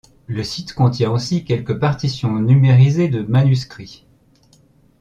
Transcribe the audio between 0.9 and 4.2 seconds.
aussi quelques partitions numérisées de manuscrits.